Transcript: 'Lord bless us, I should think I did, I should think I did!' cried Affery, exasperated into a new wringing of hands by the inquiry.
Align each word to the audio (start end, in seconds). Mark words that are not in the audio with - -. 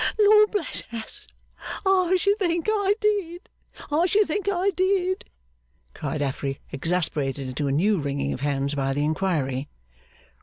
'Lord 0.17 0.49
bless 0.49 0.81
us, 0.91 1.27
I 1.85 2.15
should 2.19 2.39
think 2.39 2.67
I 2.67 2.95
did, 2.99 3.47
I 3.91 4.07
should 4.07 4.25
think 4.25 4.49
I 4.51 4.71
did!' 4.71 5.25
cried 5.93 6.23
Affery, 6.23 6.59
exasperated 6.71 7.49
into 7.49 7.67
a 7.67 7.71
new 7.71 7.99
wringing 7.99 8.33
of 8.33 8.41
hands 8.41 8.73
by 8.73 8.93
the 8.93 9.05
inquiry. 9.05 9.69